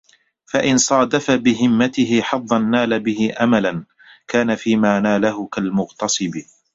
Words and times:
فَإِنْ 0.45 0.77
صَادَفَ 0.77 1.31
بِهِمَّتِهِ 1.31 2.21
حَظًّا 2.21 2.57
نَالَ 2.59 2.99
بِهِ 2.99 3.33
أَمَلًا 3.41 3.85
كَانَ 4.27 4.55
فِيمَا 4.55 4.99
نَالَهُ 4.99 5.47
كَالْمُغْتَصِبِ 5.51 6.33